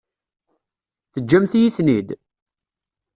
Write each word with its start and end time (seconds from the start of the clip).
Teǧǧamt-iyi-ten-id? 1.13 2.09